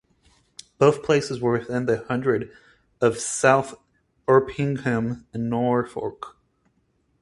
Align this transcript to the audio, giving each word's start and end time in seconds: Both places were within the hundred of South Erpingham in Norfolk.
Both 0.79 1.03
places 1.03 1.39
were 1.39 1.51
within 1.51 1.85
the 1.85 2.03
hundred 2.05 2.51
of 3.01 3.19
South 3.19 3.75
Erpingham 4.27 5.27
in 5.31 5.47
Norfolk. 5.47 6.37